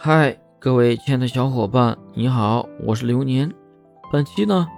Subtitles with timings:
[0.00, 3.52] 嗨，各位亲爱的小伙伴，你好，我是流年。
[4.12, 4.68] 本期呢，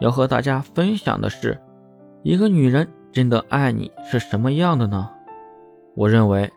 [0.00, 1.56] 要和大家分享的是，
[2.24, 5.08] 一个女人真的爱你是什么样的呢？
[5.94, 6.52] 我认为，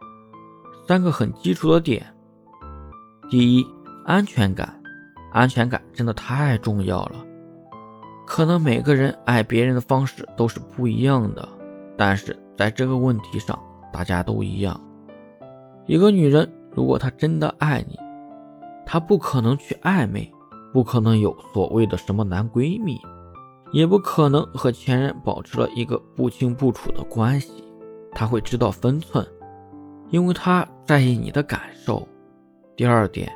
[0.87, 2.03] 三个很基础的点。
[3.29, 3.63] 第一，
[4.05, 4.81] 安全感，
[5.31, 7.23] 安全感真的太重要了。
[8.25, 11.47] 可能每个人爱别人的方式都是不一样的，
[11.95, 13.57] 但是在这个问题上，
[13.93, 14.81] 大家都一样。
[15.85, 16.51] 一个女人。
[16.71, 17.97] 如果他真的爱你，
[18.85, 20.31] 他不可能去暧昧，
[20.73, 22.99] 不可能有所谓的什么男闺蜜，
[23.71, 27.63] 也不可能和前任保持了一个不清不楚的关系。
[28.11, 29.25] 他会知道分寸，
[30.09, 32.07] 因为他在意你的感受。
[32.75, 33.31] 第二点，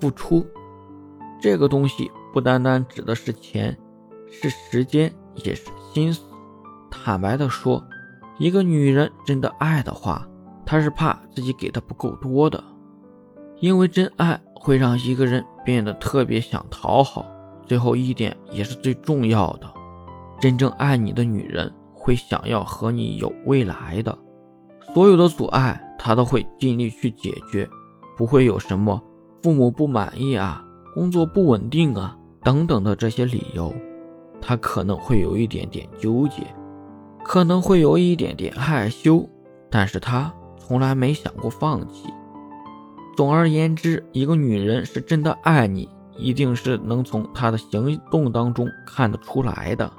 [0.00, 0.44] 付出
[1.40, 3.76] 这个东西不单单指的是钱，
[4.30, 5.12] 是时间，
[5.44, 6.22] 也是心思。
[6.90, 7.84] 坦白的说，
[8.38, 10.26] 一个女人真的爱的话，
[10.70, 12.62] 他是怕自己给的不够多的。
[13.58, 17.26] 因为真爱会让一个人变得特别想讨好，
[17.66, 19.68] 最后一点也是最重要的，
[20.40, 24.16] 真正爱你的女人会想要和你有未来的，
[24.94, 27.68] 所有的阻碍她都会尽力去解决，
[28.16, 29.02] 不会有什么
[29.42, 33.74] 父母不满意啊、工作不稳定啊等等的这些理由，
[34.40, 36.46] 她可能会有一点点纠结，
[37.24, 39.28] 可能会有一点点害羞，
[39.68, 40.32] 但是她
[40.70, 42.14] 从来没想过放弃。
[43.16, 49.92] 总而言之，一个女人是真的爱你，一定是能从她的行动当中看得出来的。